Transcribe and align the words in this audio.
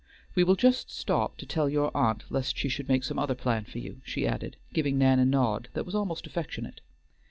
"We 0.33 0.43
will 0.43 0.55
just 0.55 0.89
stop 0.89 1.37
to 1.37 1.45
tell 1.45 1.69
your 1.69 1.95
aunt, 1.95 2.23
lest 2.31 2.57
she 2.57 2.69
should 2.69 2.87
make 2.89 3.03
some 3.03 3.19
other 3.19 3.35
plan 3.35 3.65
for 3.65 3.77
you," 3.77 4.01
she 4.03 4.25
added, 4.25 4.57
giving 4.73 4.97
Nan 4.97 5.19
a 5.19 5.25
nod 5.25 5.69
that 5.75 5.85
was 5.85 5.93
almost 5.93 6.25
affectionate. 6.25 6.81